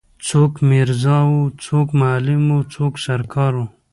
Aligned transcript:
څوک 0.27 0.53
میرزا 0.69 1.17
وو 1.29 1.41
څوک 1.65 1.87
معلم 2.01 2.41
وو 2.51 2.59
څوک 2.73 2.93
سر 3.03 3.21
کار 3.33 3.51
وو. 3.57 3.65